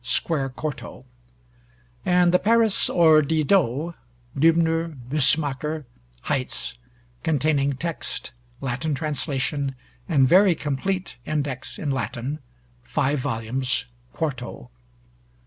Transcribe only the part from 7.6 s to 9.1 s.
text, Latin